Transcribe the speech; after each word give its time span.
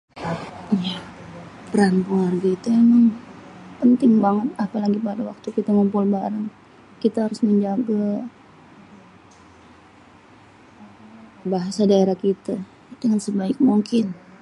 Peran 1.71 1.95
warga 2.13 2.49
itu 2.57 2.67
emang 2.83 3.03
penting 3.79 4.13
banget 4.23 4.49
apalagi 4.65 4.99
pada 5.07 5.21
waktu 5.29 5.47
kita 5.57 5.69
ngumpul 5.73 6.03
bareng. 6.15 6.47
Kita 7.03 7.17
harus 7.25 7.39
menjage 7.47 8.01
bahasa 11.53 11.81
daerah 11.91 12.15
kite 12.23 12.55
dengan 13.01 13.19
sebaik 13.25 13.57
mungkin. 13.69 14.05